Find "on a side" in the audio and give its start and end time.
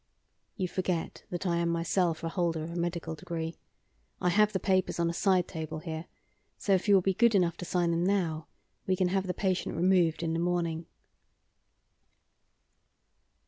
4.99-5.47